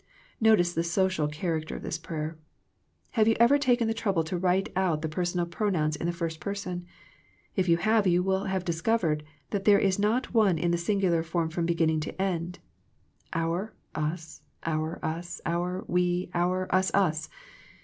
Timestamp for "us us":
16.73-17.29